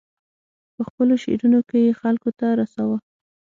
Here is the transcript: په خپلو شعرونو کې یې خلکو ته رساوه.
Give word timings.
په 0.75 0.81
خپلو 0.87 1.13
شعرونو 1.23 1.59
کې 1.69 1.77
یې 1.85 1.91
خلکو 2.01 2.29
ته 2.39 2.47
رساوه. 2.59 2.97